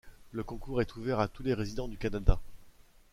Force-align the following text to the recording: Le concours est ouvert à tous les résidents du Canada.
Le 0.31 0.43
concours 0.43 0.81
est 0.81 0.95
ouvert 0.95 1.19
à 1.19 1.27
tous 1.27 1.43
les 1.43 1.53
résidents 1.53 1.87
du 1.87 1.95
Canada. 1.95 2.39